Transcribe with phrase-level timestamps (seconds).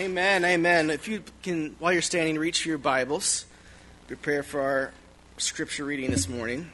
[0.00, 0.88] Amen, amen.
[0.88, 3.44] If you can, while you're standing, reach for your Bibles,
[4.06, 4.94] prepare for our
[5.36, 6.72] scripture reading this morning.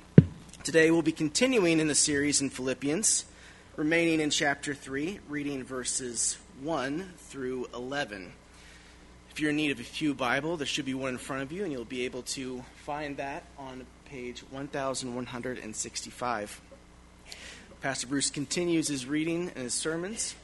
[0.62, 3.24] Today we'll be continuing in the series in Philippians,
[3.74, 8.30] remaining in chapter 3, reading verses 1 through 11.
[9.32, 11.50] If you're in need of a Pew Bible, there should be one in front of
[11.50, 16.60] you, and you'll be able to find that on page 1165.
[17.80, 20.36] Pastor Bruce continues his reading and his sermons.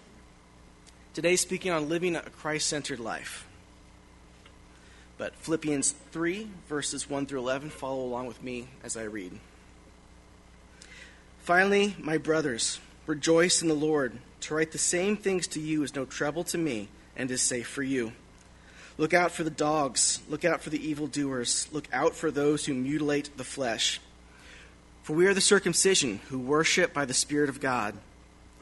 [1.14, 3.46] Today, speaking on living a Christ centered life.
[5.18, 9.38] But Philippians 3, verses 1 through 11, follow along with me as I read.
[11.40, 14.16] Finally, my brothers, rejoice in the Lord.
[14.40, 17.68] To write the same things to you is no trouble to me and is safe
[17.68, 18.12] for you.
[18.96, 22.72] Look out for the dogs, look out for the evildoers, look out for those who
[22.72, 24.00] mutilate the flesh.
[25.02, 27.98] For we are the circumcision who worship by the Spirit of God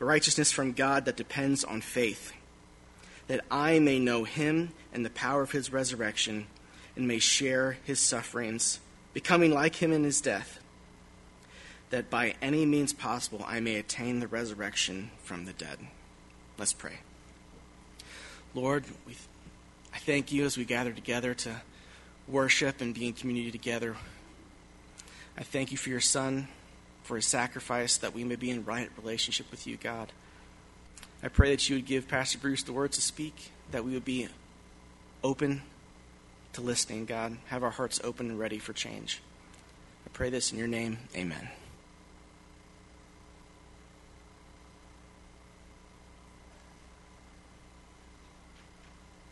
[0.00, 2.32] a righteousness from God that depends on faith,
[3.26, 6.46] that I may know him and the power of his resurrection,
[6.96, 8.80] and may share his sufferings,
[9.12, 10.58] becoming like him in his death,
[11.90, 15.78] that by any means possible I may attain the resurrection from the dead.
[16.58, 16.98] Let's pray.
[18.54, 19.16] Lord, we,
[19.94, 21.62] I thank you as we gather together to
[22.26, 23.96] worship and be in community together.
[25.36, 26.48] I thank you for your Son
[27.10, 30.12] for his sacrifice that we may be in right relationship with you, God.
[31.24, 34.04] I pray that you would give Pastor Bruce the words to speak, that we would
[34.04, 34.28] be
[35.24, 35.62] open
[36.52, 37.36] to listening, God.
[37.46, 39.20] Have our hearts open and ready for change.
[40.06, 40.98] I pray this in your name.
[41.16, 41.48] Amen.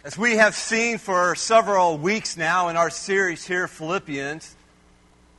[0.02, 4.56] As we have seen for several weeks now in our series here, Philippians,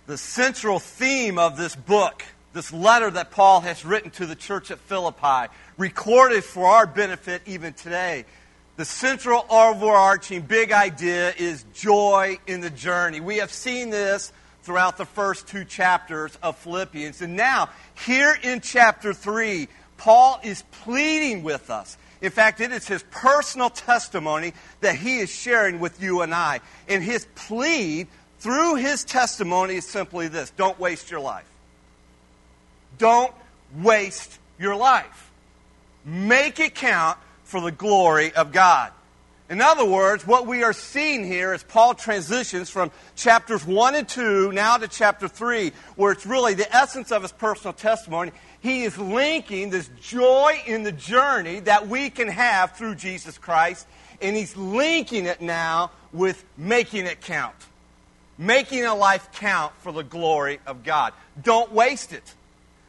[0.10, 4.72] the central theme of this book, this letter that Paul has written to the church
[4.72, 8.26] at Philippi, recorded for our benefit even today.
[8.78, 13.20] The central overarching big idea is joy in the journey.
[13.20, 14.34] We have seen this
[14.64, 17.22] throughout the first two chapters of Philippians.
[17.22, 17.70] And now,
[18.08, 22.00] here in chapter 3, Paul is pleading with us.
[22.22, 26.62] In fact, it is his personal testimony that he is sharing with you and I.
[26.88, 28.08] And his plea
[28.40, 31.46] through his testimony is simply this don't waste your life.
[32.98, 33.34] Don't
[33.78, 35.32] waste your life.
[36.06, 38.92] Make it count for the glory of God.
[39.50, 44.08] In other words, what we are seeing here is Paul transitions from chapters 1 and
[44.08, 48.32] 2 now to chapter 3, where it's really the essence of his personal testimony.
[48.60, 53.88] He is linking this joy in the journey that we can have through Jesus Christ,
[54.22, 57.56] and he's linking it now with making it count
[58.40, 61.14] making a life count for the glory of God.
[61.44, 62.34] Don't waste it.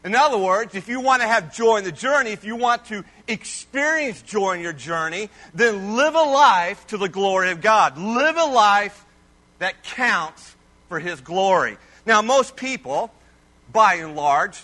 [0.02, 2.86] In other words, if you want to have joy in the journey, if you want
[2.86, 7.98] to experience joy in your journey, then live a life to the glory of God.
[7.98, 9.04] Live a life
[9.58, 10.56] that counts
[10.88, 11.76] for His glory.
[12.06, 13.12] Now, most people,
[13.70, 14.58] by and large,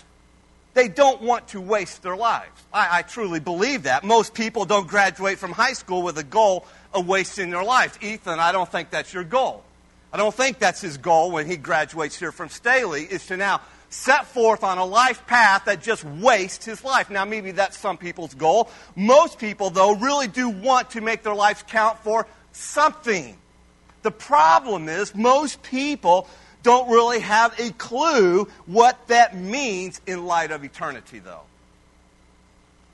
[0.73, 2.63] they don't want to waste their lives.
[2.73, 4.03] I, I, truly believe that.
[4.03, 7.97] Most people don't graduate from high school with a goal of wasting their lives.
[8.01, 9.63] Ethan, I don't think that's your goal.
[10.13, 13.61] I don't think that's his goal when he graduates here from Staley, is to now
[13.89, 17.09] set forth on a life path that just wastes his life.
[17.09, 18.69] Now, maybe that's some people's goal.
[18.95, 23.37] Most people, though, really do want to make their lives count for something.
[24.03, 26.27] The problem is, most people
[26.63, 31.46] don't really have a clue what that means in light of eternity, though.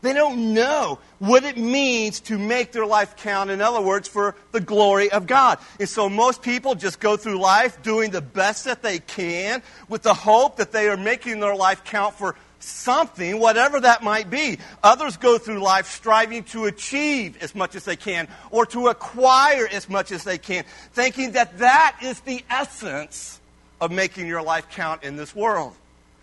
[0.04, 4.36] They don't know what it means to make their life count, in other words, for
[4.52, 5.60] the glory of God.
[5.80, 10.04] And so most people just go through life doing the best that they can with
[10.04, 14.58] the hope that they are making their life count for something, whatever that might be.
[14.84, 19.70] Others go through life striving to achieve as much as they can or to acquire
[19.72, 23.40] as much as they can, thinking that that is the essence
[23.80, 25.74] of making your life count in this world.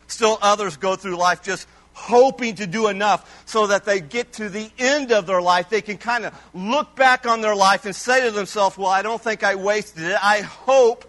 [0.07, 1.67] Still, others go through life just
[2.01, 5.69] hoping to do enough so that they get to the end of their life.
[5.69, 9.03] They can kind of look back on their life and say to themselves, Well, I
[9.03, 10.19] don't think I wasted it.
[10.23, 11.05] I hope,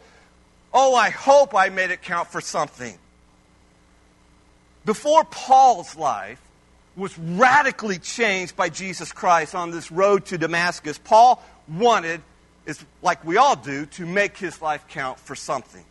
[0.74, 2.98] oh, I hope I made it count for something.
[4.86, 6.42] Before Paul's life
[6.96, 12.22] was radically changed by Jesus Christ on this road to Damascus, Paul wanted,
[13.02, 15.86] like we all do, to make his life count for something.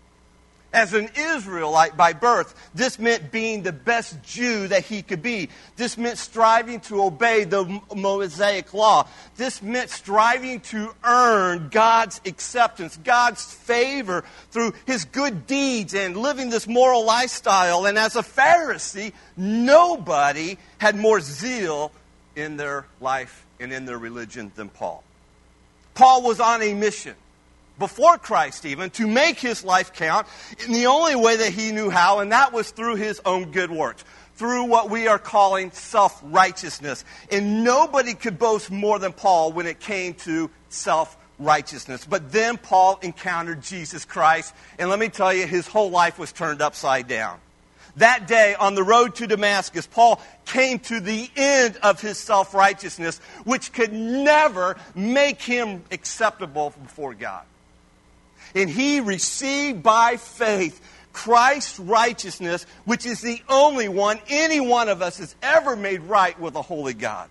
[0.72, 5.48] As an Israelite by birth, this meant being the best Jew that he could be.
[5.76, 9.08] This meant striving to obey the Mosaic law.
[9.36, 14.22] This meant striving to earn God's acceptance, God's favor
[14.52, 17.86] through his good deeds and living this moral lifestyle.
[17.86, 21.90] And as a Pharisee, nobody had more zeal
[22.36, 25.02] in their life and in their religion than Paul.
[25.94, 27.16] Paul was on a mission
[27.80, 30.28] before Christ even, to make his life count
[30.64, 33.72] in the only way that he knew how, and that was through his own good
[33.72, 34.04] works,
[34.36, 37.04] through what we are calling self righteousness.
[37.32, 42.06] And nobody could boast more than Paul when it came to self righteousness.
[42.06, 46.30] But then Paul encountered Jesus Christ, and let me tell you, his whole life was
[46.30, 47.40] turned upside down.
[47.96, 52.54] That day on the road to Damascus, Paul came to the end of his self
[52.54, 57.44] righteousness, which could never make him acceptable before God
[58.54, 60.80] and he received by faith
[61.12, 66.38] Christ's righteousness, which is the only one any one of us has ever made right
[66.38, 67.28] with a holy God.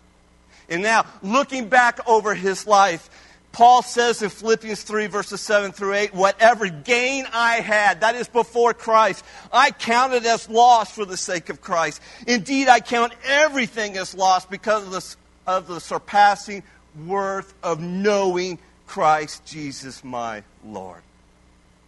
[0.70, 3.10] And now, looking back over his life,
[3.52, 8.28] Paul says in Philippians 3, verses 7 through 8, whatever gain I had, that is
[8.28, 12.02] before Christ, I counted as loss for the sake of Christ.
[12.28, 15.16] Indeed, I count everything as loss because of the,
[15.52, 16.62] of the surpassing
[17.08, 18.60] worth of knowing
[18.90, 21.04] Christ Jesus my Lord.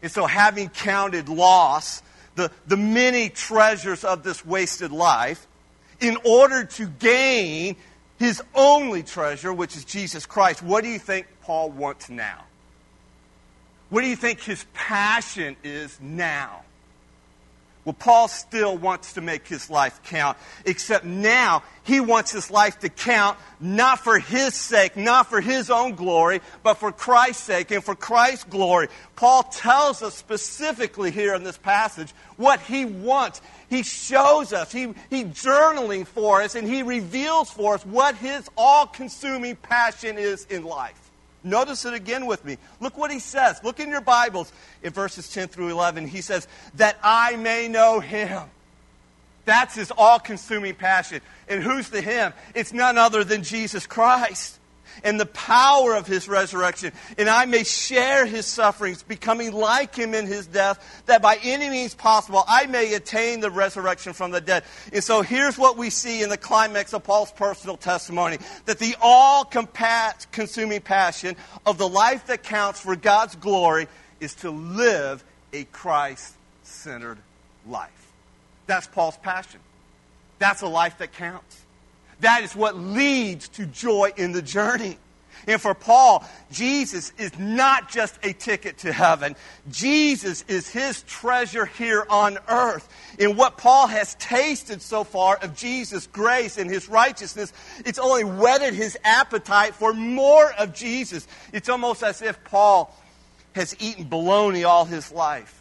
[0.04, 2.04] And so, having counted loss,
[2.36, 5.48] the, the many treasures of this wasted life,
[6.00, 7.76] in order to gain
[8.20, 12.44] his only treasure, which is Jesus Christ, what do you think Paul wants now?
[13.90, 16.62] What do you think his passion is now?
[17.84, 22.78] Well, Paul still wants to make his life count, except now he wants his life
[22.80, 27.72] to count not for his sake, not for his own glory, but for Christ's sake
[27.72, 28.90] and for Christ's glory.
[29.16, 33.42] Paul tells us specifically here in this passage what he wants.
[33.68, 38.48] He shows us, he, he journaling for us, and he reveals for us what his
[38.56, 41.01] all consuming passion is in life.
[41.44, 42.58] Notice it again with me.
[42.80, 43.60] Look what he says.
[43.64, 44.52] Look in your Bibles
[44.84, 46.08] in verses 10 through 11.
[46.08, 48.44] He says, That I may know him.
[49.46, 51.22] That's his all consuming passion.
[51.48, 52.34] And who's the him?
[52.54, 54.60] It's none other than Jesus Christ
[55.04, 60.14] and the power of his resurrection, and I may share his sufferings, becoming like him
[60.14, 64.42] in his death, that by any means possible I may attain the resurrection from the
[64.42, 64.64] dead.
[64.94, 68.96] And so here's what we see in the climax of Paul's personal testimony that the
[69.02, 71.36] all consuming passion
[71.66, 73.88] of the life that counts for God's glory
[74.20, 75.24] is to live
[75.54, 77.18] a Christ centered
[77.68, 77.90] life.
[78.68, 79.60] That's Paul's passion.
[80.40, 81.61] That's a life that counts.
[82.22, 84.98] That is what leads to joy in the journey.
[85.48, 89.36] And for Paul, Jesus is not just a ticket to heaven.
[89.72, 92.88] Jesus is his treasure here on earth.
[93.18, 97.54] In what Paul has tasted so far of Jesus' grace and his righteousness,
[97.86, 101.28] it's only whetted his appetite for more of Jesus.
[101.52, 102.96] It's almost as if Paul
[103.54, 105.61] has eaten bologna all his life.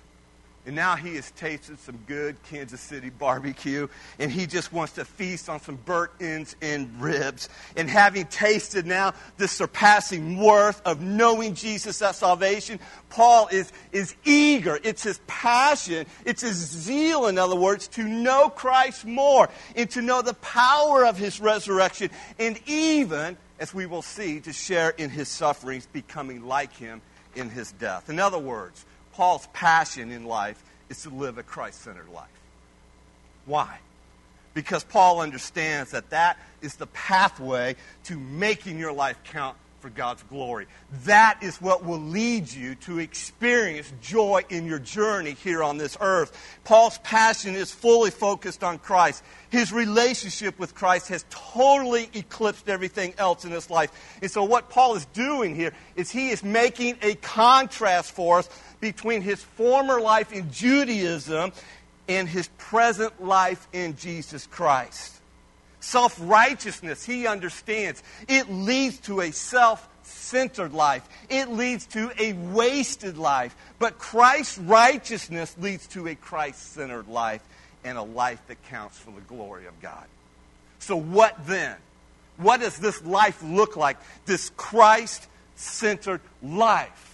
[0.66, 3.88] And now he has tasted some good Kansas City barbecue,
[4.18, 7.48] and he just wants to feast on some burnt ends and ribs.
[7.76, 14.14] And having tasted now the surpassing worth of knowing Jesus as salvation, Paul is, is
[14.24, 14.78] eager.
[14.84, 20.02] It's his passion, it's his zeal, in other words, to know Christ more and to
[20.02, 25.08] know the power of his resurrection, and even, as we will see, to share in
[25.08, 27.00] his sufferings, becoming like him
[27.34, 28.10] in his death.
[28.10, 32.28] In other words, Paul's passion in life is to live a Christ centered life.
[33.46, 33.78] Why?
[34.54, 40.22] Because Paul understands that that is the pathway to making your life count for God's
[40.24, 40.66] glory.
[41.04, 45.96] That is what will lead you to experience joy in your journey here on this
[46.00, 46.36] earth.
[46.64, 49.24] Paul's passion is fully focused on Christ.
[49.48, 53.90] His relationship with Christ has totally eclipsed everything else in his life.
[54.20, 58.48] And so, what Paul is doing here is he is making a contrast for us
[58.80, 61.52] between his former life in Judaism
[62.08, 65.16] and his present life in Jesus Christ.
[65.80, 71.08] Self righteousness, he understands, it leads to a self centered life.
[71.28, 73.54] It leads to a wasted life.
[73.78, 77.42] But Christ's righteousness leads to a Christ centered life
[77.84, 80.04] and a life that counts for the glory of God.
[80.80, 81.76] So, what then?
[82.36, 83.98] What does this life look like?
[84.26, 87.09] This Christ centered life.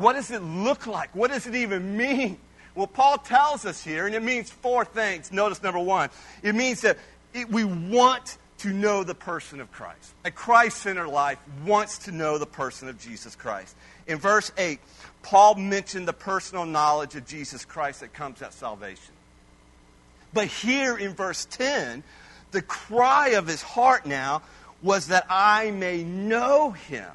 [0.00, 1.14] What does it look like?
[1.14, 2.38] What does it even mean?
[2.74, 5.30] Well, Paul tells us here, and it means four things.
[5.30, 6.08] Notice number one
[6.42, 6.96] it means that
[7.34, 10.14] it, we want to know the person of Christ.
[10.24, 13.76] A Christ centered life wants to know the person of Jesus Christ.
[14.06, 14.80] In verse 8,
[15.22, 19.14] Paul mentioned the personal knowledge of Jesus Christ that comes at salvation.
[20.32, 22.02] But here in verse 10,
[22.52, 24.40] the cry of his heart now
[24.82, 27.10] was that I may know him.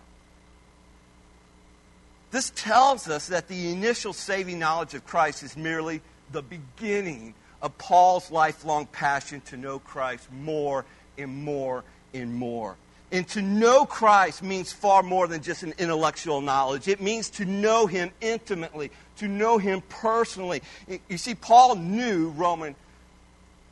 [2.36, 6.02] This tells us that the initial saving knowledge of Christ is merely
[6.34, 10.84] the beginning of Paul's lifelong passion to know Christ more
[11.18, 12.76] and more and more.
[13.10, 16.90] And to know Christ means far more than just an intellectual knowledge.
[16.90, 20.62] It means to know him intimately, to know him personally.
[21.08, 22.76] You see, Paul knew Roman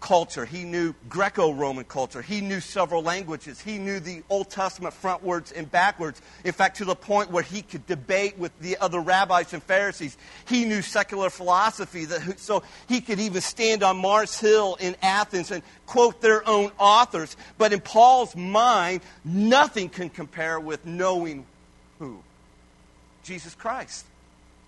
[0.03, 0.43] culture.
[0.43, 2.21] He knew Greco Roman culture.
[2.21, 3.61] He knew several languages.
[3.61, 6.21] He knew the Old Testament frontwards and backwards.
[6.43, 10.17] In fact, to the point where he could debate with the other rabbis and Pharisees.
[10.45, 15.51] He knew secular philosophy, that, so he could even stand on Mars Hill in Athens
[15.51, 17.37] and quote their own authors.
[17.57, 21.45] But in Paul's mind, nothing can compare with knowing
[21.99, 22.19] who?
[23.23, 24.05] Jesus Christ.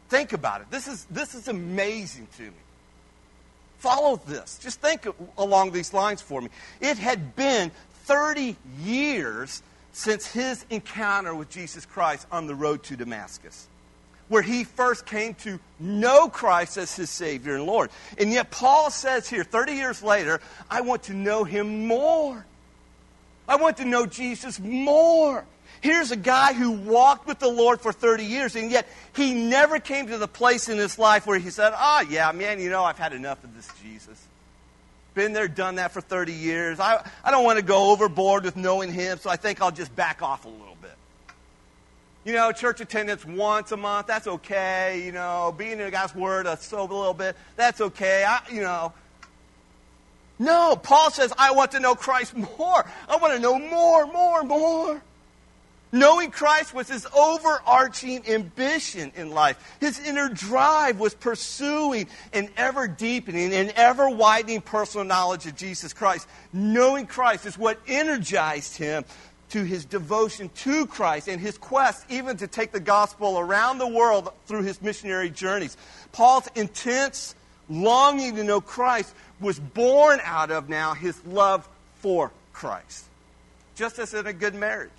[0.07, 0.71] Think about it.
[0.71, 2.64] This is, this is amazing to me.
[3.85, 4.57] Follow this.
[4.57, 5.05] Just think
[5.37, 6.49] along these lines for me.
[6.81, 7.69] It had been
[8.05, 9.61] 30 years
[9.93, 13.67] since his encounter with Jesus Christ on the road to Damascus,
[14.27, 17.91] where he first came to know Christ as his Savior and Lord.
[18.17, 22.43] And yet, Paul says here, 30 years later, I want to know him more.
[23.47, 25.45] I want to know Jesus more.
[25.85, 29.77] Here's a guy who walked with the Lord for 30 years, and yet he never
[29.77, 32.83] came to the place in his life where he said, oh, yeah, man, you know,
[32.83, 34.19] I've had enough of this Jesus.
[35.13, 36.79] Been there, done that for 30 years.
[36.79, 39.95] I, I don't want to go overboard with knowing him, so I think I'll just
[39.95, 40.95] back off a little bit.
[42.23, 45.03] You know, church attendance once a month, that's okay.
[45.05, 48.25] You know, being in God's Word a, so a little bit, that's okay.
[48.27, 48.91] I, you know,
[50.39, 52.83] no, Paul says, I want to know Christ more.
[53.07, 55.01] I want to know more, more, more.
[55.95, 59.77] Knowing Christ was his overarching ambition in life.
[59.79, 65.93] His inner drive was pursuing an ever deepening and ever widening personal knowledge of Jesus
[65.93, 66.27] Christ.
[66.51, 69.05] Knowing Christ is what energized him
[69.51, 73.87] to his devotion to Christ and his quest even to take the gospel around the
[73.87, 75.77] world through his missionary journeys.
[76.11, 77.35] Paul's intense
[77.69, 81.65] longing to know Christ was born out of now his love
[81.99, 83.05] for Christ.
[83.75, 84.91] Just as in a good marriage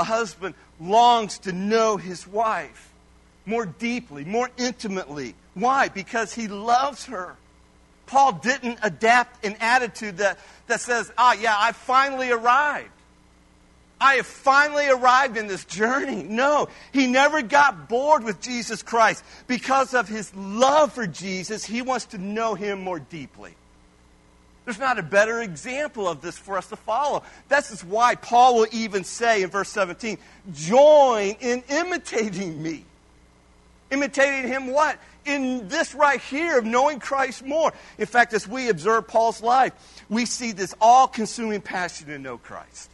[0.00, 2.90] a husband longs to know his wife
[3.44, 5.34] more deeply, more intimately.
[5.54, 5.88] Why?
[5.88, 7.36] Because he loves her.
[8.06, 10.38] Paul didn't adapt an attitude that,
[10.68, 12.90] that says, ah, yeah, I finally arrived.
[14.00, 16.22] I have finally arrived in this journey.
[16.22, 19.22] No, he never got bored with Jesus Christ.
[19.46, 23.54] Because of his love for Jesus, he wants to know him more deeply.
[24.70, 27.24] There's not a better example of this for us to follow.
[27.48, 30.16] This is why Paul will even say in verse 17,
[30.52, 32.84] join in imitating me.
[33.90, 34.96] Imitating him what?
[35.24, 37.72] In this right here of knowing Christ more.
[37.98, 39.72] In fact, as we observe Paul's life,
[40.08, 42.90] we see this all consuming passion to know Christ.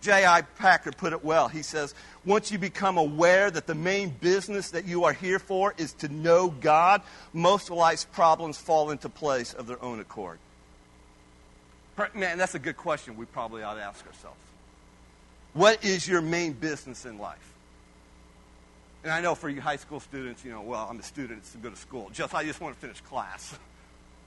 [0.00, 0.42] J.I.
[0.42, 1.48] Packer put it well.
[1.48, 5.74] He says, Once you become aware that the main business that you are here for
[5.78, 10.38] is to know God, most of life's problems fall into place of their own accord.
[12.14, 14.38] Man, that's a good question we probably ought to ask ourselves.
[15.52, 17.52] What is your main business in life?
[19.02, 21.52] And I know for you high school students, you know, well, I'm a student, it's
[21.52, 22.10] to go to school.
[22.12, 23.56] Just, I just want to finish class.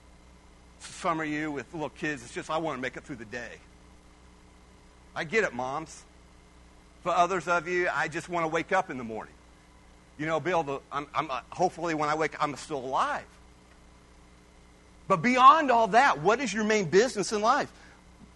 [0.80, 3.26] Some of you with little kids, it's just, I want to make it through the
[3.26, 3.60] day.
[5.16, 6.04] I get it, moms.
[7.04, 9.34] For others of you, I just want to wake up in the morning.
[10.18, 13.26] You know, able to, I'm, I'm, uh, hopefully when I wake up, I'm still alive.
[15.12, 17.70] But beyond all that, what is your main business in life?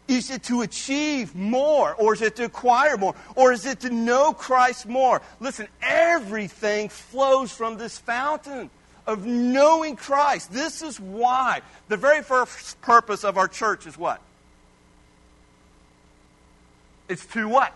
[0.09, 1.95] Is it to achieve more?
[1.95, 3.15] Or is it to acquire more?
[3.37, 5.21] Or is it to know Christ more?
[5.39, 8.69] Listen, everything flows from this fountain
[9.07, 10.51] of knowing Christ.
[10.51, 14.19] This is why the very first purpose of our church is what?
[17.07, 17.73] It's to what?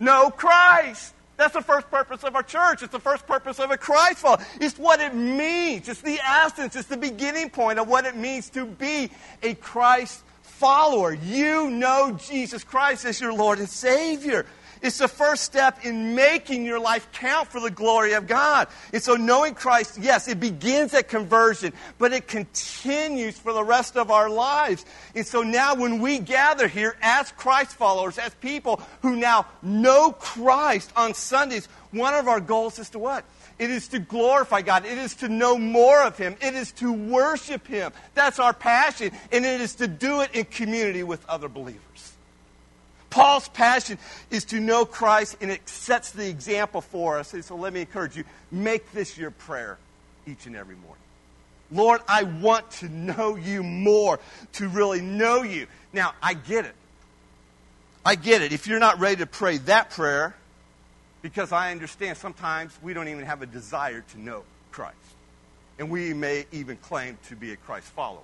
[0.00, 1.14] Know Christ.
[1.38, 2.82] That's the first purpose of our church.
[2.82, 4.44] It's the first purpose of a Christ follower.
[4.60, 5.88] It's what it means.
[5.88, 6.74] It's the essence.
[6.74, 9.08] It's the beginning point of what it means to be
[9.44, 11.14] a Christ follower.
[11.14, 14.46] You know Jesus Christ as your Lord and Savior.
[14.82, 18.68] It's the first step in making your life count for the glory of God.
[18.92, 23.96] And so, knowing Christ, yes, it begins at conversion, but it continues for the rest
[23.96, 24.84] of our lives.
[25.14, 30.12] And so, now when we gather here as Christ followers, as people who now know
[30.12, 33.24] Christ on Sundays, one of our goals is to what?
[33.58, 34.84] It is to glorify God.
[34.84, 36.36] It is to know more of Him.
[36.40, 37.92] It is to worship Him.
[38.14, 39.10] That's our passion.
[39.32, 41.82] And it is to do it in community with other believers.
[43.10, 43.98] Paul's passion
[44.30, 47.32] is to know Christ, and it sets the example for us.
[47.34, 49.78] And so let me encourage you make this your prayer
[50.26, 51.02] each and every morning.
[51.70, 54.20] Lord, I want to know you more,
[54.54, 55.66] to really know you.
[55.92, 56.74] Now, I get it.
[58.04, 58.52] I get it.
[58.52, 60.34] If you're not ready to pray that prayer,
[61.20, 64.96] because I understand sometimes we don't even have a desire to know Christ.
[65.78, 68.20] And we may even claim to be a Christ follower.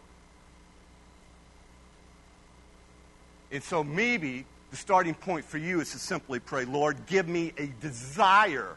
[3.53, 7.52] And so maybe the starting point for you is to simply pray, Lord, give me
[7.57, 8.75] a desire.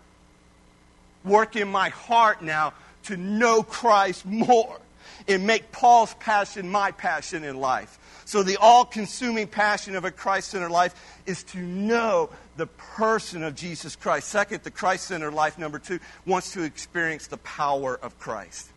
[1.26, 2.76] Work in my heart now
[3.06, 4.80] to know Christ more
[5.28, 7.98] and make Paul's passion my passion in life.
[8.26, 10.94] So, the all consuming passion of a Christ centered life
[11.26, 14.28] is to know the person of Jesus Christ.
[14.28, 18.70] Second, the Christ centered life, number two, wants to experience the power of Christ.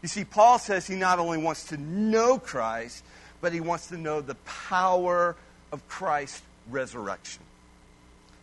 [0.00, 3.02] You see, Paul says he not only wants to know Christ,
[3.40, 5.34] but he wants to know the power
[5.72, 7.42] of Christ resurrection.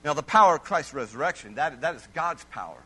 [0.03, 2.77] Now, the power of Christ's resurrection, that, that is God's power.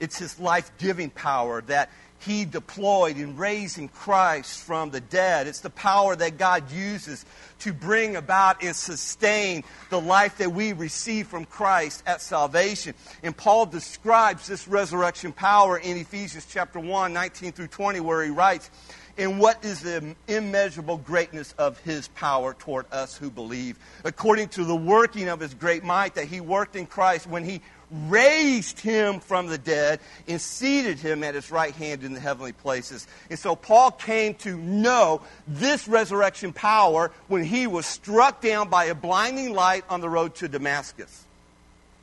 [0.00, 1.90] It's his life giving power that
[2.20, 5.46] he deployed in raising Christ from the dead.
[5.46, 7.24] It's the power that God uses
[7.60, 12.94] to bring about and sustain the life that we receive from Christ at salvation.
[13.22, 18.30] And Paul describes this resurrection power in Ephesians chapter 1, 19 through 20, where he
[18.30, 18.68] writes,
[19.18, 24.64] and what is the immeasurable greatness of his power toward us who believe, according to
[24.64, 27.60] the working of his great might that he worked in Christ when he
[27.90, 29.98] raised him from the dead
[30.28, 33.06] and seated him at his right hand in the heavenly places.
[33.30, 38.84] And so Paul came to know this resurrection power when he was struck down by
[38.84, 41.24] a blinding light on the road to Damascus.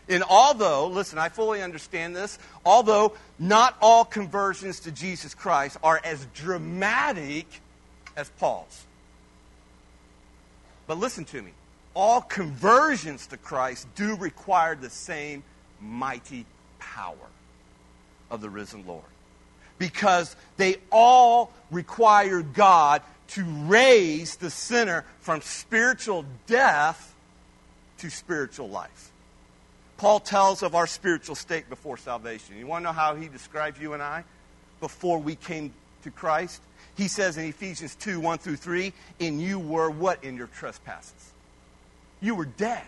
[0.07, 5.99] And although, listen, I fully understand this, although not all conversions to Jesus Christ are
[6.03, 7.47] as dramatic
[8.15, 8.85] as Paul's.
[10.87, 11.51] But listen to me.
[11.95, 15.43] All conversions to Christ do require the same
[15.81, 16.45] mighty
[16.77, 17.15] power
[18.29, 19.03] of the risen Lord.
[19.77, 27.15] Because they all require God to raise the sinner from spiritual death
[27.97, 29.11] to spiritual life.
[29.97, 32.57] Paul tells of our spiritual state before salvation.
[32.57, 34.23] You want to know how he describes you and I
[34.81, 36.61] before we came to Christ?
[36.95, 41.31] He says in Ephesians 2 1 through 3, In you were what in your trespasses?
[42.21, 42.85] You were dead.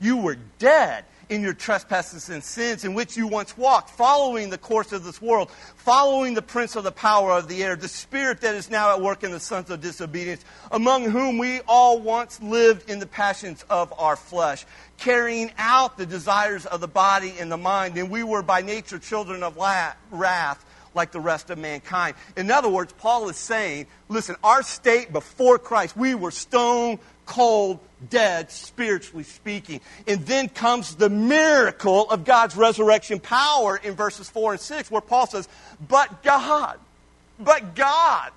[0.00, 4.58] You were dead in your trespasses and sins in which you once walked, following the
[4.58, 8.40] course of this world, following the prince of the power of the air, the spirit
[8.40, 12.40] that is now at work in the sons of disobedience, among whom we all once
[12.40, 14.64] lived in the passions of our flesh,
[14.96, 18.98] carrying out the desires of the body and the mind, and we were by nature
[18.98, 22.16] children of wrath like the rest of mankind.
[22.36, 27.78] In other words, Paul is saying, listen, our state before Christ, we were stone cold,
[28.10, 29.80] dead, spiritually speaking.
[30.08, 35.00] And then comes the miracle of God's resurrection power in verses 4 and 6, where
[35.00, 35.48] Paul says,
[35.86, 36.80] But God,
[37.38, 38.32] but God.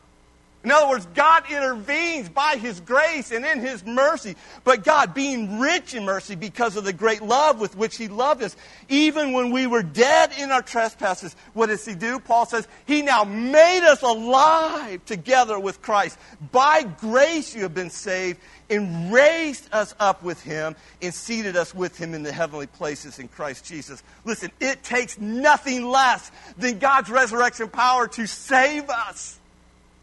[0.64, 4.36] In other words, God intervenes by His grace and in His mercy.
[4.64, 8.44] But God, being rich in mercy because of the great love with which He loved
[8.44, 8.56] us,
[8.88, 12.20] even when we were dead in our trespasses, what does He do?
[12.20, 16.20] Paul says, He now made us alive together with Christ.
[16.52, 18.40] By grace you have been saved
[18.72, 23.20] and raised us up with him and seated us with him in the heavenly places
[23.20, 24.02] in Christ Jesus.
[24.24, 29.41] Listen, it takes nothing less than God's resurrection power to save us.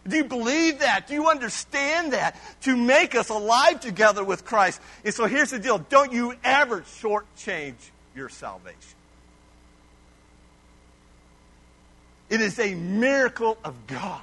[0.09, 1.07] Do you believe that?
[1.07, 2.37] Do you understand that?
[2.63, 4.81] To make us alive together with Christ.
[5.05, 7.75] And so here's the deal don't you ever shortchange
[8.15, 8.79] your salvation.
[12.29, 14.21] It is a miracle of God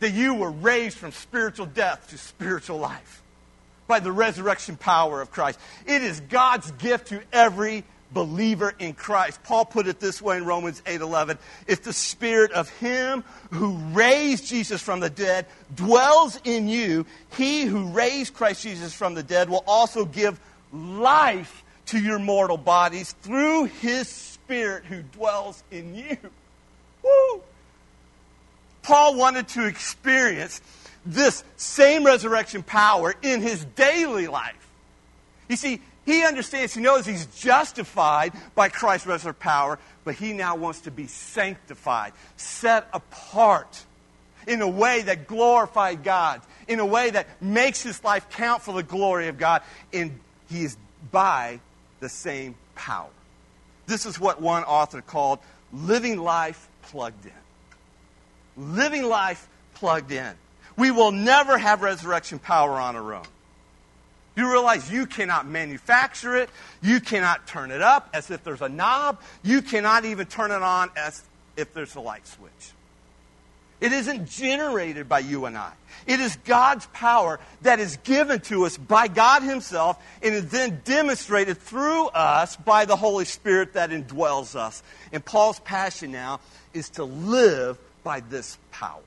[0.00, 3.22] that you were raised from spiritual death to spiritual life
[3.86, 5.58] by the resurrection power of Christ.
[5.86, 9.42] It is God's gift to every believer in Christ.
[9.42, 14.46] Paul put it this way in Romans 8:11, if the spirit of him who raised
[14.46, 17.04] Jesus from the dead dwells in you,
[17.36, 20.40] he who raised Christ Jesus from the dead will also give
[20.72, 26.16] life to your mortal bodies through his Spirit who dwells in you.
[27.02, 27.42] Woo!
[28.82, 30.60] Paul wanted to experience
[31.06, 34.68] this same resurrection power in his daily life.
[35.48, 40.56] You see, he understands, he knows he's justified by Christ's resurrection power, but he now
[40.56, 43.84] wants to be sanctified, set apart
[44.46, 48.74] in a way that glorifies God, in a way that makes his life count for
[48.74, 49.62] the glory of God,
[49.92, 50.18] and
[50.50, 50.76] he is
[51.10, 51.60] by
[52.00, 53.08] the same power.
[53.86, 55.38] This is what one author called
[55.72, 57.32] living life plugged in.
[58.74, 60.32] Living life plugged in.
[60.76, 63.26] We will never have resurrection power on our own.
[64.36, 66.50] You realize you cannot manufacture it.
[66.82, 69.20] You cannot turn it up as if there's a knob.
[69.42, 71.22] You cannot even turn it on as
[71.56, 72.72] if there's a light switch.
[73.80, 75.72] It isn't generated by you and I.
[76.06, 80.80] It is God's power that is given to us by God Himself and is then
[80.84, 84.82] demonstrated through us by the Holy Spirit that indwells us.
[85.12, 86.40] And Paul's passion now
[86.72, 89.00] is to live by this power.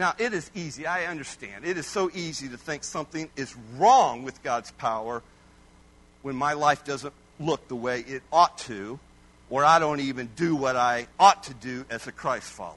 [0.00, 1.66] Now, it is easy, I understand.
[1.66, 5.22] It is so easy to think something is wrong with God's power
[6.22, 8.98] when my life doesn't look the way it ought to,
[9.50, 12.76] or I don't even do what I ought to do as a Christ follower.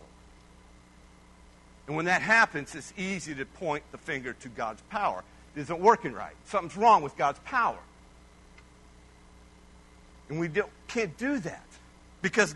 [1.88, 5.24] And when that happens, it's easy to point the finger to God's power.
[5.56, 6.36] It isn't working right.
[6.48, 7.80] Something's wrong with God's power.
[10.28, 10.50] And we
[10.90, 11.68] can't do that
[12.22, 12.54] because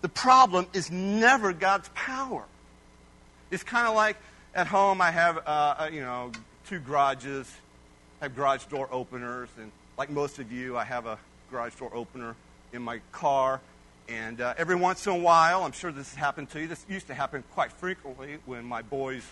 [0.00, 2.42] the problem is never God's power.
[3.50, 4.16] It's kind of like
[4.54, 5.40] at home, I have, uh,
[5.78, 6.32] uh, you know,
[6.66, 7.50] two garages,
[8.20, 11.18] I have garage door openers, and like most of you, I have a
[11.50, 12.34] garage door opener
[12.72, 13.60] in my car.
[14.08, 16.66] And uh, every once in a while, I'm sure this has happened to you.
[16.66, 19.24] This used to happen quite frequently when my boys,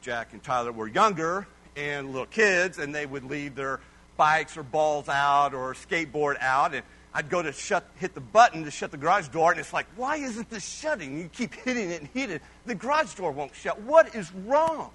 [0.00, 3.80] Jack and Tyler, were younger and little kids, and they would leave their
[4.16, 6.74] bikes or balls out or skateboard out.
[6.74, 9.72] And I'd go to shut, hit the button to shut the garage door, and it's
[9.72, 11.18] like, why isn't this shutting?
[11.18, 12.42] You keep hitting it and hitting it.
[12.66, 13.80] The garage door won't shut.
[13.80, 14.90] What is wrong?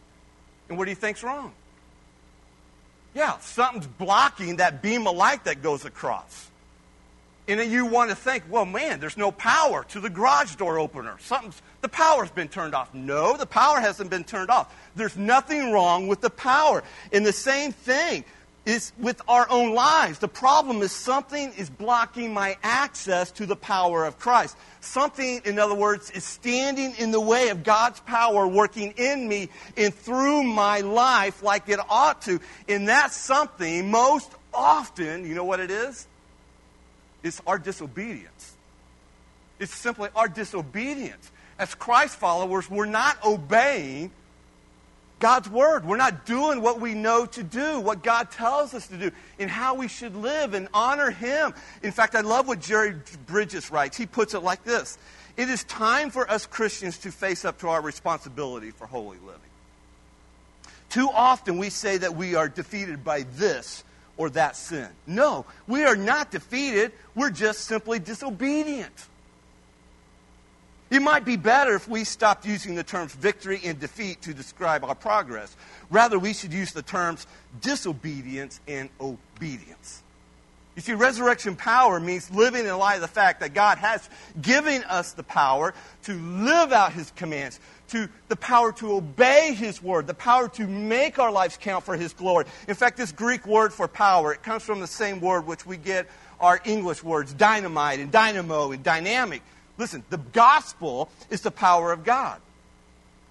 [0.70, 1.54] And what do you think's wrong?
[3.16, 6.50] Yeah, something's blocking that beam of light that goes across.
[7.48, 11.18] And you want to think, well, man, there's no power to the garage door opener.
[11.20, 12.94] Something's, the power's been turned off.
[12.94, 14.74] No, the power hasn't been turned off.
[14.96, 16.84] There's nothing wrong with the power.
[17.12, 18.24] And the same thing
[18.66, 20.20] is with our own lives.
[20.20, 24.56] The problem is something is blocking my access to the power of Christ.
[24.80, 29.50] Something, in other words, is standing in the way of God's power working in me
[29.76, 32.40] and through my life like it ought to.
[32.70, 36.08] And that something, most often, you know what it is?
[37.22, 38.56] It's our disobedience.
[39.60, 41.32] It's simply our disobedience.
[41.60, 44.12] As Christ followers, we're not obeying
[45.24, 45.86] God's Word.
[45.86, 49.50] We're not doing what we know to do, what God tells us to do, and
[49.50, 51.54] how we should live and honor Him.
[51.82, 53.96] In fact, I love what Jerry Bridges writes.
[53.96, 54.98] He puts it like this
[55.38, 59.40] It is time for us Christians to face up to our responsibility for holy living.
[60.90, 63.86] Too often we say that we are defeated by this
[64.18, 64.90] or that sin.
[65.08, 66.92] No, we are not defeated.
[67.16, 69.08] We're just simply disobedient.
[70.94, 74.84] It might be better if we stopped using the terms victory and defeat to describe
[74.84, 75.58] our progress.
[75.90, 77.26] Rather, we should use the terms
[77.62, 80.04] disobedience and obedience.
[80.76, 84.08] You see, resurrection power means living in light of the fact that God has
[84.40, 89.82] given us the power to live out His commands, to the power to obey His
[89.82, 92.46] word, the power to make our lives count for His glory.
[92.68, 95.76] In fact, this Greek word for power, it comes from the same word which we
[95.78, 96.08] get
[96.40, 99.42] our English words, dynamite and dynamo and dynamic.
[99.78, 102.40] Listen, the gospel is the power of God.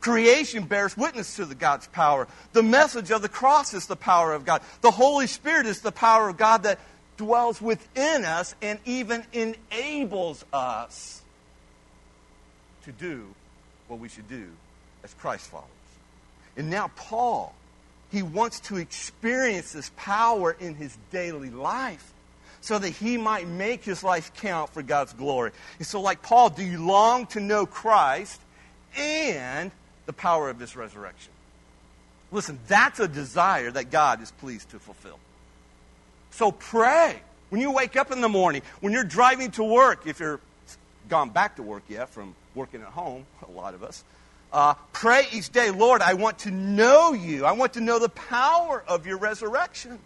[0.00, 2.26] Creation bears witness to the God's power.
[2.52, 4.60] The message of the cross is the power of God.
[4.80, 6.80] The Holy Spirit is the power of God that
[7.16, 11.22] dwells within us and even enables us
[12.84, 13.32] to do
[13.86, 14.48] what we should do
[15.04, 15.68] as Christ followers.
[16.56, 17.54] And now, Paul,
[18.10, 22.12] he wants to experience this power in his daily life
[22.62, 25.50] so that he might make his life count for God's glory.
[25.78, 28.40] And so, like Paul, do you long to know Christ
[28.96, 29.70] and
[30.06, 31.32] the power of his resurrection?
[32.30, 35.18] Listen, that's a desire that God is pleased to fulfill.
[36.30, 37.20] So pray.
[37.50, 40.40] When you wake up in the morning, when you're driving to work, if you're
[41.08, 44.04] gone back to work yet from working at home, a lot of us,
[44.52, 47.44] uh, pray each day, Lord, I want to know you.
[47.44, 49.98] I want to know the power of your resurrection.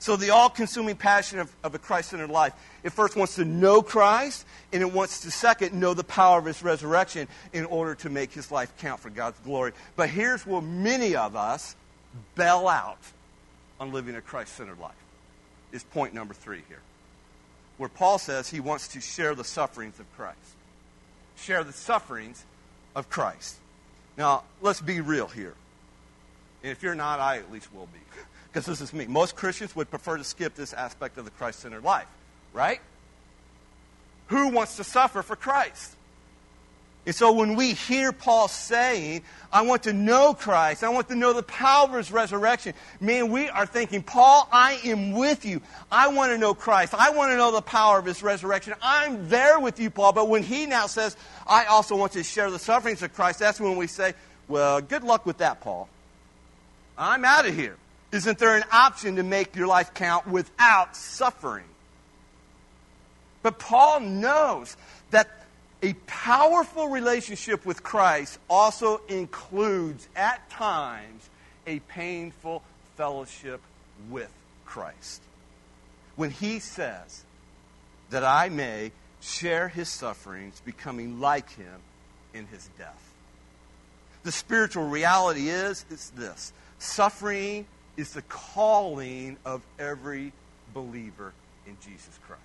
[0.00, 2.52] So, the all consuming passion of, of a Christ centered life,
[2.84, 6.44] it first wants to know Christ, and it wants to, second, know the power of
[6.44, 9.72] his resurrection in order to make his life count for God's glory.
[9.96, 11.74] But here's where many of us
[12.36, 12.98] bail out
[13.80, 14.94] on living a Christ centered life.
[15.72, 16.80] is point number three here,
[17.76, 20.38] where Paul says he wants to share the sufferings of Christ.
[21.36, 22.44] Share the sufferings
[22.94, 23.56] of Christ.
[24.16, 25.54] Now, let's be real here.
[26.62, 27.98] And if you're not, I at least will be.
[28.58, 29.06] Because this is me.
[29.06, 32.08] Most Christians would prefer to skip this aspect of the Christ centered life,
[32.52, 32.80] right?
[34.26, 35.94] Who wants to suffer for Christ?
[37.06, 41.14] And so when we hear Paul saying, I want to know Christ, I want to
[41.14, 45.62] know the power of his resurrection, man, we are thinking, Paul, I am with you.
[45.92, 46.94] I want to know Christ.
[46.94, 48.74] I want to know the power of his resurrection.
[48.82, 50.12] I'm there with you, Paul.
[50.12, 51.16] But when he now says,
[51.46, 54.14] I also want to share the sufferings of Christ, that's when we say,
[54.48, 55.88] well, good luck with that, Paul.
[56.98, 57.76] I'm out of here.
[58.10, 61.64] Isn't there an option to make your life count without suffering?
[63.42, 64.76] But Paul knows
[65.10, 65.28] that
[65.82, 71.28] a powerful relationship with Christ also includes, at times,
[71.66, 72.62] a painful
[72.96, 73.60] fellowship
[74.10, 74.32] with
[74.64, 75.22] Christ.
[76.16, 77.24] When he says
[78.10, 78.90] that I may
[79.20, 81.80] share his sufferings, becoming like him
[82.34, 83.14] in his death.
[84.24, 87.66] The spiritual reality is, is this suffering
[87.98, 90.32] is the calling of every
[90.72, 91.34] believer
[91.66, 92.42] in Jesus Christ.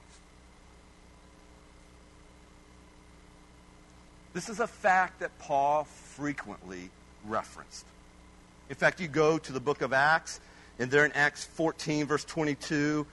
[4.34, 6.90] This is a fact that Paul frequently
[7.24, 7.86] referenced.
[8.70, 10.40] In fact, you go to the book of Acts,
[10.80, 13.06] and there in Acts 14, verse 22,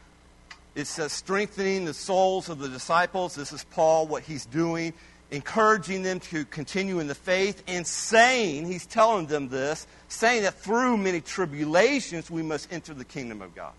[0.75, 3.35] it says, strengthening the souls of the disciples.
[3.35, 4.95] This is Paul, what he's doing,
[5.31, 10.55] encouraging them to continue in the faith, and saying, he's telling them this, saying that
[10.55, 13.73] through many tribulations we must enter the kingdom of God.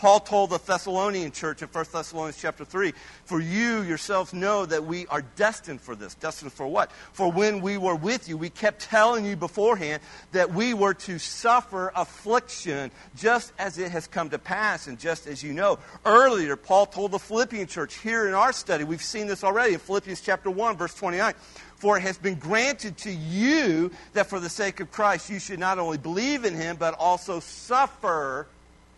[0.00, 2.94] Paul told the Thessalonian church in 1 Thessalonians chapter 3,
[3.26, 6.14] For you yourselves know that we are destined for this.
[6.14, 6.90] Destined for what?
[7.12, 10.00] For when we were with you, we kept telling you beforehand
[10.32, 15.26] that we were to suffer affliction just as it has come to pass and just
[15.26, 15.78] as you know.
[16.06, 19.80] Earlier, Paul told the Philippian church here in our study, we've seen this already in
[19.80, 21.34] Philippians chapter 1, verse 29.
[21.76, 25.58] For it has been granted to you that for the sake of Christ you should
[25.58, 28.46] not only believe in him, but also suffer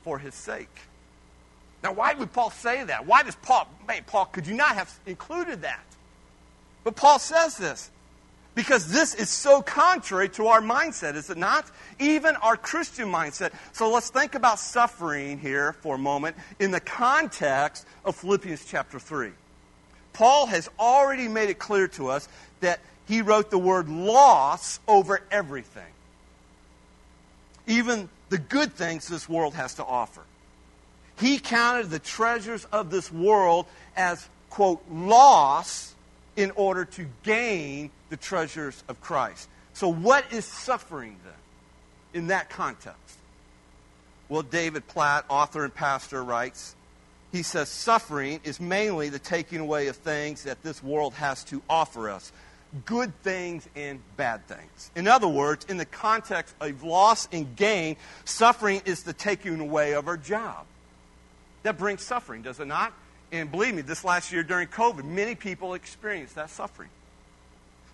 [0.05, 0.69] for his sake.
[1.83, 3.07] Now, why would Paul say that?
[3.07, 5.85] Why does Paul, man, Paul, could you not have included that?
[6.85, 7.91] But Paul says this
[8.55, 11.71] because this is so contrary to our mindset, is it not?
[11.99, 13.53] Even our Christian mindset.
[13.73, 18.99] So let's think about suffering here for a moment in the context of Philippians chapter
[18.99, 19.31] 3.
[20.13, 22.29] Paul has already made it clear to us
[22.61, 25.83] that he wrote the word loss over everything,
[27.67, 30.23] even the good things this world has to offer.
[31.19, 35.95] He counted the treasures of this world as, quote, loss
[36.37, 39.49] in order to gain the treasures of Christ.
[39.75, 43.19] So, what is suffering then in that context?
[44.29, 46.75] Well, David Platt, author and pastor, writes
[47.33, 51.63] he says, Suffering is mainly the taking away of things that this world has to
[51.69, 52.31] offer us
[52.87, 54.91] good things and bad things.
[54.97, 59.93] In other words, in the context of loss and gain, suffering is the taking away
[59.93, 60.67] of our job
[61.63, 62.93] that brings suffering, does it not?
[63.31, 66.91] And believe me, this last year during COVID, many people experienced that suffering.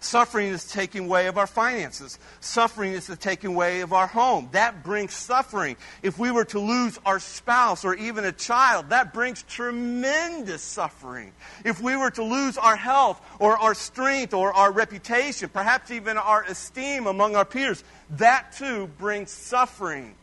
[0.01, 2.21] Suffering is taking away of our finances.
[2.41, 4.49] Suffering is the taking away of our home.
[4.53, 5.77] That brings suffering.
[6.05, 11.33] If we were to lose our spouse or even a child, that brings tremendous suffering.
[11.65, 16.17] If we were to lose our health or our strength or our reputation, perhaps even
[16.17, 20.15] our esteem among our peers, that too brings suffering.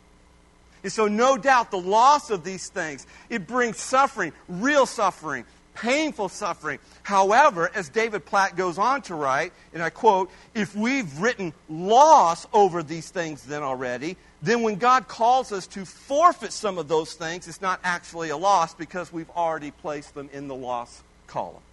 [0.86, 5.43] And so, no doubt, the loss of these things, it brings suffering, real suffering,
[5.74, 6.78] painful suffering.
[7.02, 12.45] However, as David Platt goes on to write, and I quote, if we've written loss
[12.54, 17.15] over these things then already, then when God calls us to forfeit some of those
[17.15, 21.63] things, it's not actually a loss because we've already placed them in the loss column.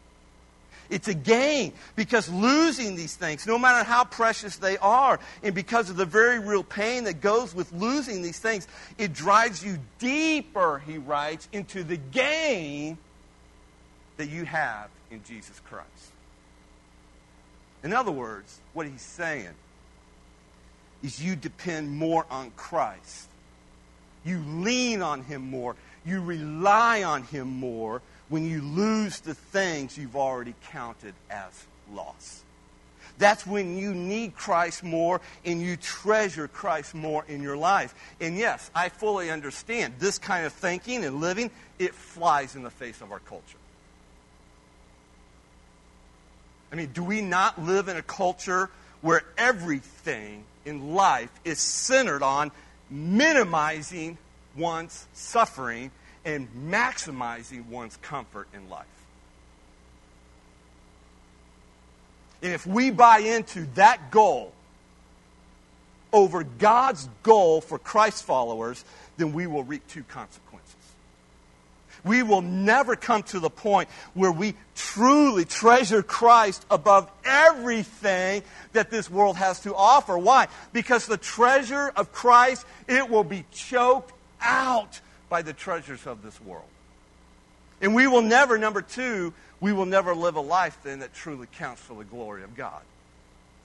[0.90, 5.90] It's a gain because losing these things, no matter how precious they are, and because
[5.90, 8.66] of the very real pain that goes with losing these things,
[8.98, 12.98] it drives you deeper, he writes, into the gain
[14.16, 15.88] that you have in Jesus Christ.
[17.82, 19.48] In other words, what he's saying
[21.02, 23.28] is you depend more on Christ.
[24.24, 25.74] You lean on him more.
[26.04, 32.42] You rely on him more when you lose the things you've already counted as loss.
[33.18, 37.94] That's when you need Christ more and you treasure Christ more in your life.
[38.22, 42.70] And yes, I fully understand this kind of thinking and living, it flies in the
[42.70, 43.58] face of our culture.
[46.72, 48.70] I mean, do we not live in a culture
[49.02, 52.50] where everything in life is centered on
[52.88, 54.16] minimizing
[54.56, 55.90] one's suffering
[56.24, 58.86] and maximizing one's comfort in life.
[62.40, 64.52] If we buy into that goal
[66.12, 68.84] over God's goal for Christ followers,
[69.16, 70.74] then we will reap two consequences.
[72.04, 78.90] We will never come to the point where we truly treasure Christ above everything that
[78.90, 80.18] this world has to offer.
[80.18, 80.48] Why?
[80.72, 85.00] Because the treasure of Christ, it will be choked out
[85.32, 86.68] by the treasures of this world.
[87.80, 91.46] And we will never, number two, we will never live a life then that truly
[91.56, 92.82] counts for the glory of God.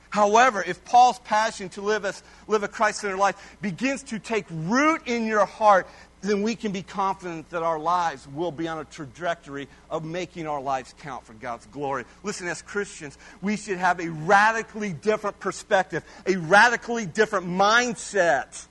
[0.10, 4.46] However, if Paul's passion to live, as, live a Christ centered life begins to take
[4.50, 5.90] root in your heart,
[6.22, 10.48] then we can be confident that our lives will be on a trajectory of making
[10.48, 12.06] our lives count for God's glory.
[12.24, 18.66] Listen, as Christians, we should have a radically different perspective, a radically different mindset,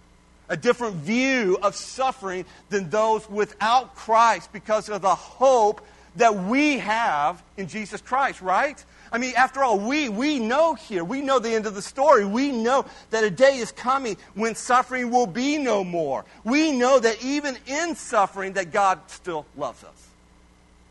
[0.48, 5.80] a different view of suffering than those without Christ because of the hope
[6.16, 8.82] that we have in Jesus Christ, right?
[9.12, 12.24] I mean, after all, we, we know here, we know the end of the story.
[12.24, 16.24] We know that a day is coming when suffering will be no more.
[16.44, 20.08] We know that even in suffering that God still loves us.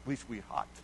[0.04, 0.82] At least we ought to.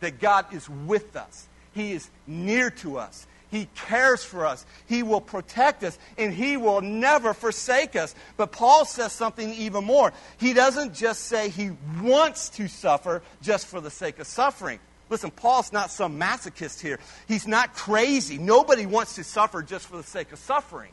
[0.00, 1.46] That God is with us.
[1.74, 3.26] He is near to us.
[3.52, 4.64] He cares for us.
[4.86, 8.14] He will protect us, and He will never forsake us.
[8.38, 10.14] But Paul says something even more.
[10.38, 14.80] He doesn't just say He wants to suffer just for the sake of suffering.
[15.10, 16.98] Listen, Paul's not some masochist here.
[17.28, 18.38] He's not crazy.
[18.38, 20.90] Nobody wants to suffer just for the sake of suffering.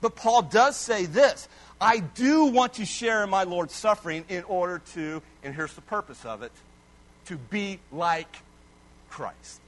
[0.00, 4.42] But Paul does say this I do want to share in my Lord's suffering in
[4.44, 6.52] order to, and here's the purpose of it,
[7.26, 8.34] to be like
[9.10, 9.60] Christ.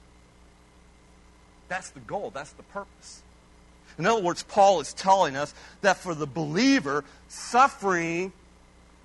[1.68, 3.22] That's the goal, that's the purpose.
[3.98, 8.32] In other words, Paul is telling us that for the believer, suffering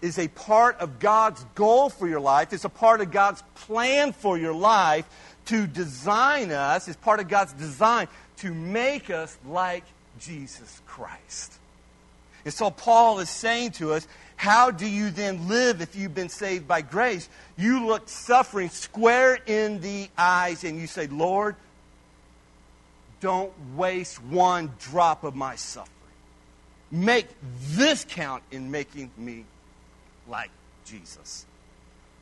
[0.02, 2.54] is a part of God's goal for your life.
[2.54, 5.06] It's a part of God's plan for your life
[5.45, 6.88] to design us.
[6.88, 9.84] It's part of God's design to make us like
[10.19, 11.54] Jesus Christ.
[12.45, 16.30] And so Paul is saying to us, how do you then live if you've been
[16.30, 17.30] saved by grace?
[17.58, 21.56] You look suffering square in the eyes and you say, Lord,
[23.24, 25.90] don't waste one drop of my suffering.
[26.92, 27.28] Make
[27.70, 29.46] this count in making me
[30.28, 30.52] like
[30.84, 31.46] Jesus.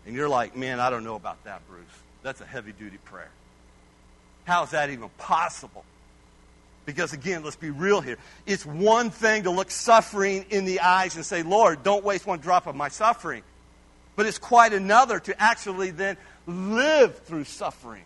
[0.05, 1.81] And you're like, man, I don't know about that, Bruce.
[2.21, 3.31] That's a heavy duty prayer.
[4.43, 5.83] How is that even possible?
[6.85, 8.19] Because again, let's be real here.
[8.45, 12.39] It's one thing to look suffering in the eyes and say, Lord, don't waste one
[12.39, 13.41] drop of my suffering.
[14.15, 18.03] But it's quite another to actually then live through suffering.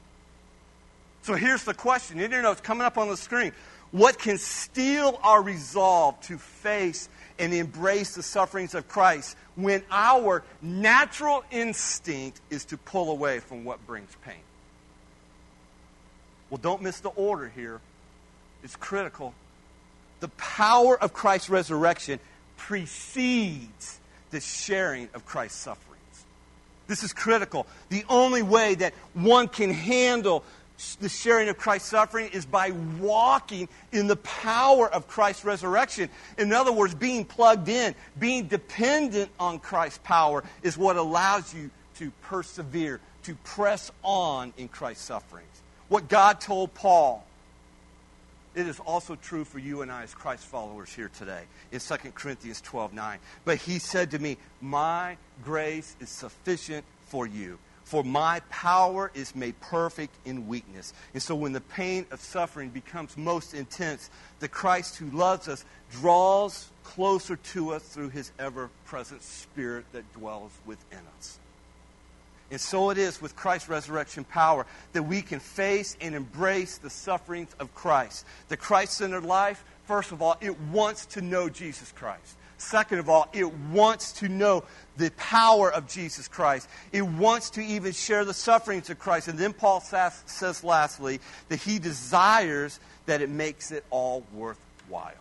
[1.25, 2.17] So here's the question.
[2.17, 3.51] You didn't know, it's coming up on the screen.
[3.89, 7.09] What can steal our resolve to face
[7.39, 13.63] and embrace the sufferings of Christ when our natural instinct is to pull away from
[13.63, 14.35] what brings pain.
[16.51, 17.81] Well, don't miss the order here.
[18.63, 19.33] It's critical.
[20.19, 22.19] The power of Christ's resurrection
[22.55, 25.95] precedes the sharing of Christ's sufferings.
[26.85, 27.65] This is critical.
[27.89, 30.43] The only way that one can handle
[30.99, 36.09] the sharing of Christ's suffering is by walking in the power of Christ's resurrection.
[36.37, 41.69] In other words, being plugged in, being dependent on Christ's power is what allows you
[41.97, 45.47] to persevere, to press on in Christ's sufferings.
[45.87, 47.25] What God told Paul,
[48.53, 51.95] it is also true for you and I as Christ followers here today in 2
[52.15, 53.19] Corinthians 12 9.
[53.45, 59.35] But he said to me, My grace is sufficient for you for my power is
[59.35, 60.91] made perfect in weakness.
[61.13, 65.63] And so when the pain of suffering becomes most intense, the Christ who loves us
[65.91, 71.37] draws closer to us through his ever present Spirit that dwells within us.
[72.49, 76.89] And so it is with Christ's resurrection power that we can face and embrace the
[76.89, 78.25] sufferings of Christ.
[78.49, 82.35] The Christ centered life, first of all, it wants to know Jesus Christ.
[82.57, 84.63] Second of all, it wants to know
[84.97, 86.69] the power of Jesus Christ.
[86.91, 89.27] It wants to even share the sufferings of Christ.
[89.27, 95.13] And then Paul says, says lastly that he desires that it makes it all worthwhile.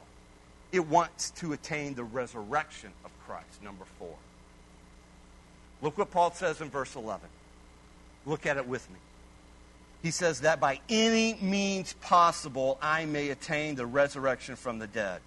[0.70, 4.14] It wants to attain the resurrection of Christ, number four.
[5.82, 7.28] Look what Paul says in verse 11.
[8.26, 8.96] Look at it with me.
[10.02, 15.20] He says that by any means possible I may attain the resurrection from the dead.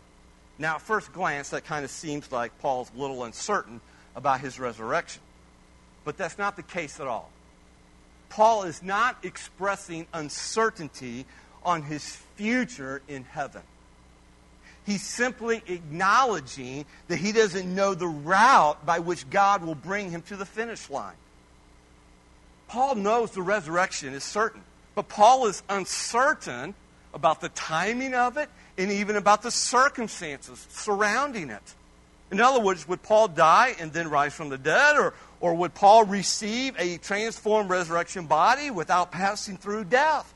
[0.60, 3.80] Now, at first glance, that kind of seems like Paul's a little uncertain
[4.16, 5.22] about his resurrection.
[6.04, 7.30] But that's not the case at all.
[8.30, 11.26] Paul is not expressing uncertainty
[11.64, 13.62] on his future in heaven.
[14.86, 20.22] He's simply acknowledging that he doesn't know the route by which God will bring him
[20.24, 21.16] to the finish line.
[22.70, 24.62] Paul knows the resurrection is certain,
[24.96, 26.74] but Paul is uncertain
[27.14, 31.74] about the timing of it and even about the circumstances surrounding it.
[32.32, 35.74] In other words, would Paul die and then rise from the dead, or, or would
[35.74, 40.34] Paul receive a transformed resurrection body without passing through death?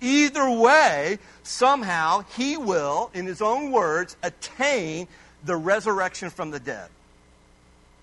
[0.00, 5.08] Either way, somehow he will, in his own words, attain
[5.44, 6.88] the resurrection from the dead.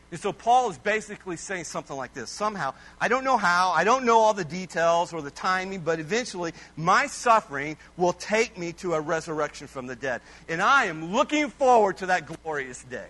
[0.10, 3.84] And so Paul is basically saying something like this somehow, I don't know how, I
[3.84, 8.72] don't know all the details or the timing, but eventually my suffering will take me
[8.74, 10.22] to a resurrection from the dead.
[10.48, 13.08] And I am looking forward to that glorious day.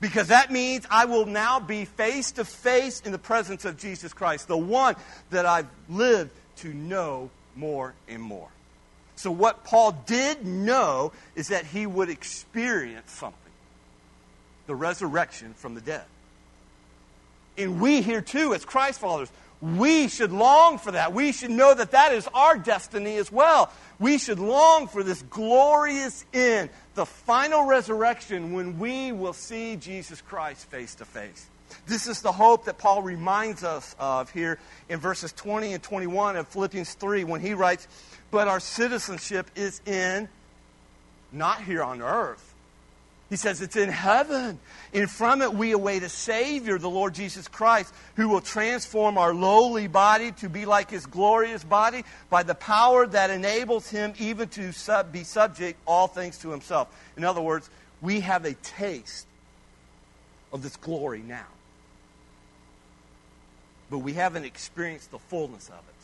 [0.00, 4.12] Because that means I will now be face to face in the presence of Jesus
[4.12, 4.94] Christ, the one
[5.30, 8.48] that I've lived to know more and more.
[9.16, 13.47] So, what Paul did know is that he would experience something
[14.68, 16.04] the resurrection from the dead.
[17.56, 21.12] And we here too, as Christ followers, we should long for that.
[21.12, 23.72] We should know that that is our destiny as well.
[23.98, 30.20] We should long for this glorious end, the final resurrection when we will see Jesus
[30.20, 31.48] Christ face to face.
[31.86, 34.58] This is the hope that Paul reminds us of here
[34.88, 37.88] in verses 20 and 21 of Philippians 3 when he writes,
[38.30, 40.28] But our citizenship is in,
[41.32, 42.47] not here on earth,
[43.30, 44.58] he says it's in heaven.
[44.94, 49.34] And from it we await a Savior, the Lord Jesus Christ, who will transform our
[49.34, 54.48] lowly body to be like his glorious body by the power that enables him even
[54.50, 56.88] to sub- be subject all things to himself.
[57.16, 57.68] In other words,
[58.00, 59.26] we have a taste
[60.52, 61.46] of this glory now.
[63.90, 65.97] But we haven't experienced the fullness of it.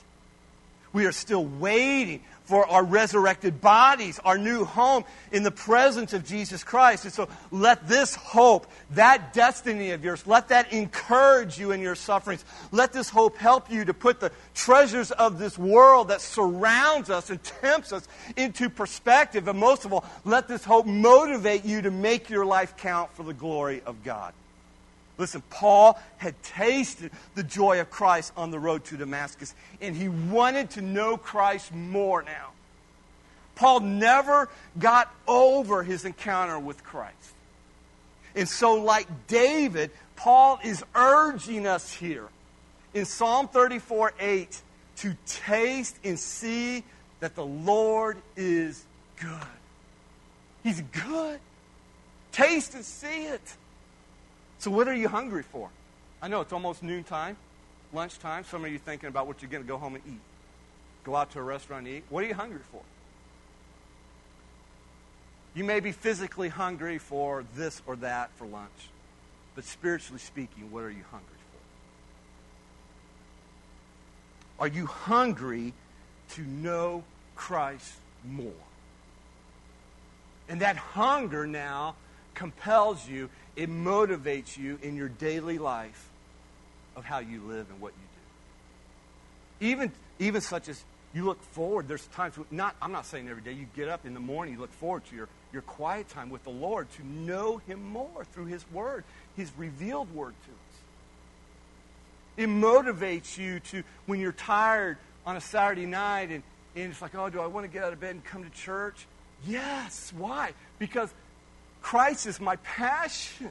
[0.94, 6.24] We are still waiting for our resurrected bodies, our new home in the presence of
[6.24, 7.04] Jesus Christ.
[7.04, 11.94] And so let this hope, that destiny of yours, let that encourage you in your
[11.94, 12.44] sufferings.
[12.70, 17.30] Let this hope help you to put the treasures of this world that surrounds us
[17.30, 19.48] and tempts us into perspective.
[19.48, 23.24] And most of all, let this hope motivate you to make your life count for
[23.24, 24.32] the glory of God.
[25.16, 30.08] Listen, Paul had tasted the joy of Christ on the road to Damascus, and he
[30.08, 32.50] wanted to know Christ more now.
[33.54, 34.48] Paul never
[34.78, 37.34] got over his encounter with Christ.
[38.34, 42.28] And so, like David, Paul is urging us here
[42.92, 44.62] in Psalm 34 8
[44.96, 46.82] to taste and see
[47.20, 48.84] that the Lord is
[49.20, 49.30] good.
[50.64, 51.38] He's good.
[52.32, 53.56] Taste and see it.
[54.64, 55.68] So, what are you hungry for?
[56.22, 57.36] I know it's almost noontime,
[57.92, 58.44] lunchtime.
[58.44, 60.22] Some of you thinking about what you're going to go home and eat.
[61.04, 62.04] Go out to a restaurant and eat.
[62.08, 62.80] What are you hungry for?
[65.54, 68.88] You may be physically hungry for this or that for lunch,
[69.54, 71.28] but spiritually speaking, what are you hungry
[74.56, 74.62] for?
[74.64, 75.74] Are you hungry
[76.30, 77.04] to know
[77.36, 77.92] Christ
[78.26, 78.50] more?
[80.48, 81.96] And that hunger now
[82.32, 86.08] compels you it motivates you in your daily life
[86.96, 87.98] of how you live and what you
[89.60, 89.66] do.
[89.66, 90.82] Even, even such as
[91.14, 94.14] you look forward, there's times, not, I'm not saying every day, you get up in
[94.14, 97.58] the morning, you look forward to your, your quiet time with the Lord to know
[97.58, 99.04] Him more through His Word,
[99.36, 100.58] His revealed Word to us.
[102.36, 106.42] It motivates you to, when you're tired on a Saturday night and,
[106.74, 108.50] and it's like, oh, do I want to get out of bed and come to
[108.50, 109.06] church?
[109.46, 110.12] Yes.
[110.16, 110.52] Why?
[110.80, 111.12] Because
[111.84, 113.50] Christ is my passion.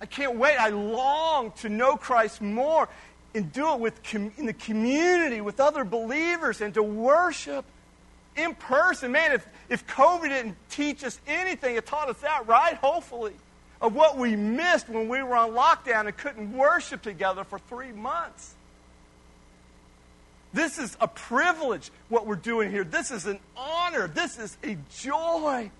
[0.00, 0.56] I can't wait.
[0.56, 2.88] I long to know Christ more
[3.36, 7.64] and do it with com- in the community with other believers and to worship
[8.34, 9.12] in person.
[9.12, 12.74] Man, if, if COVID didn't teach us anything, it taught us that, right?
[12.74, 13.34] Hopefully.
[13.80, 17.92] Of what we missed when we were on lockdown and couldn't worship together for three
[17.92, 18.54] months.
[20.52, 22.82] This is a privilege, what we're doing here.
[22.82, 24.08] This is an honor.
[24.08, 25.70] This is a joy.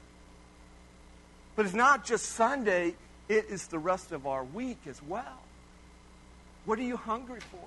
[1.56, 2.94] But it's not just Sunday,
[3.28, 5.40] it is the rest of our week as well.
[6.66, 7.64] What are you hungry for?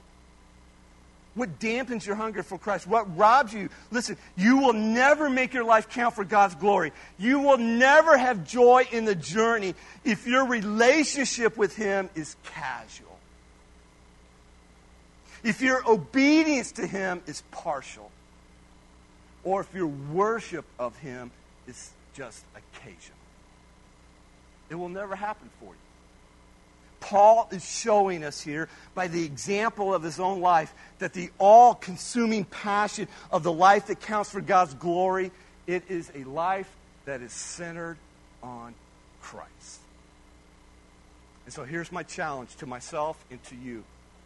[1.36, 2.88] What dampens your hunger for Christ?
[2.88, 3.70] What robs you?
[3.92, 6.92] Listen, you will never make your life count for God's glory.
[7.18, 13.18] You will never have joy in the journey if your relationship with Him is casual.
[15.44, 18.12] If your obedience to Him is partial.
[19.44, 21.32] Or if your worship of Him
[21.68, 23.19] is just occasional.
[24.70, 25.80] It will never happen for you.
[27.00, 31.74] Paul is showing us here by the example of his own life that the all
[31.74, 35.32] consuming passion of the life that counts for God's glory,
[35.66, 36.70] it is a life
[37.06, 37.98] that is centered
[38.44, 38.74] on
[39.22, 39.80] Christ.
[41.46, 43.84] And so here's my challenge to myself and to you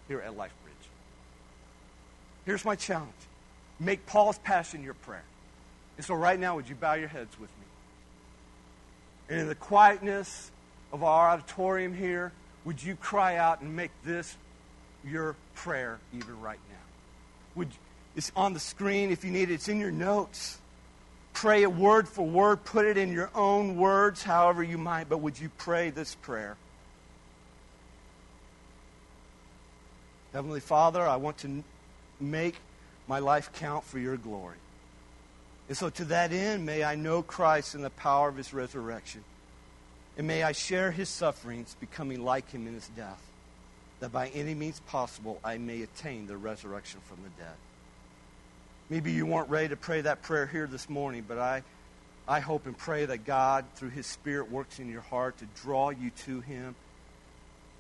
[0.08, 0.50] here at LifeBridge.
[2.46, 3.14] Here's my challenge
[3.80, 5.24] make Paul's passion your prayer.
[5.98, 7.63] And so right now, would you bow your heads with me?
[9.30, 10.52] And in the quietness
[10.92, 12.32] of our auditorium here,
[12.66, 14.36] would you cry out and make this
[15.06, 16.76] your prayer even right now?
[17.56, 17.70] Would,
[18.16, 19.56] it's on the screen if you need it.
[19.56, 20.60] It's in your notes.
[21.34, 22.64] Pray it word for word.
[22.64, 25.10] Put it in your own words, however you might.
[25.10, 26.56] But would you pray this prayer?
[30.32, 31.64] Heavenly Father, I want to
[32.20, 32.56] make
[33.08, 34.58] my life count for your glory.
[35.68, 39.24] And so, to that end, may I know Christ and the power of his resurrection.
[40.18, 43.22] And may I share his sufferings, becoming like him in his death,
[44.00, 47.56] that by any means possible I may attain the resurrection from the dead.
[48.90, 51.64] Maybe you weren't ready to pray that prayer here this morning, but I,
[52.28, 55.90] I hope and pray that God, through his Spirit, works in your heart to draw
[55.90, 56.76] you to him,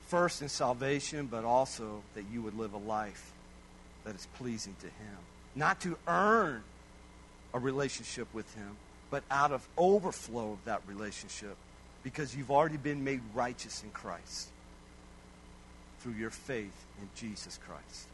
[0.07, 3.31] first in salvation, but also that you would live a life
[4.05, 5.17] that is pleasing to him.
[5.55, 6.63] Not to earn
[7.53, 8.77] a relationship with him,
[9.09, 11.55] but out of overflow of that relationship
[12.03, 14.49] because you've already been made righteous in Christ
[15.99, 18.07] through your faith in Jesus Christ.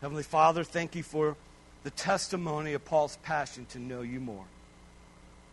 [0.00, 1.36] Heavenly Father, thank you for
[1.84, 4.44] the testimony of Paul's passion to know you more.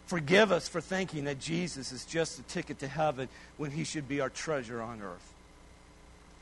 [0.07, 4.07] Forgive us for thinking that Jesus is just a ticket to heaven when he should
[4.07, 5.33] be our treasure on earth.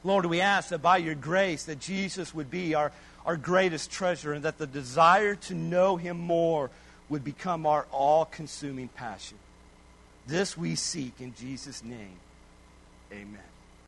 [0.08, 2.94] Lord, we ask that by your grace that Jesus would be our,
[3.26, 6.72] our greatest treasure and that the desire to know him more
[7.10, 9.38] would become our all-consuming passion.
[10.26, 12.20] This we seek in Jesus' name.
[13.12, 13.57] Amen.